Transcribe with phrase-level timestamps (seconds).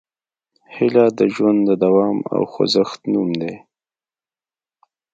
[0.75, 3.55] هیله د ژوند د دوام او خوځښت نوم دی.